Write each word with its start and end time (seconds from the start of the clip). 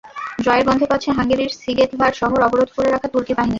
জয়ের 0.45 0.63
গন্ধ 0.67 0.81
পাচ্ছে 0.87 1.09
হাঙ্গেরির 1.17 1.51
সিগেতভার 1.61 2.13
শহর 2.13 2.39
অবরোধ 2.47 2.69
করে 2.75 2.89
রাখা 2.89 3.07
তুর্কি 3.13 3.33
বাহিনী। 3.33 3.49